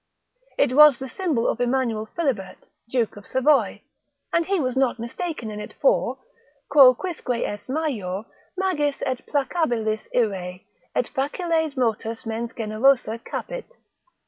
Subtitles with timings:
[0.57, 2.57] It was the symbol of Emanuel Philibert,
[2.89, 3.83] Duke of Savoy,
[4.33, 6.17] and he was not mistaken in it, for
[6.69, 8.23] Quo quisque est major,
[8.57, 13.65] magis est placabilis irae, Et faciles motus mens generosa capit.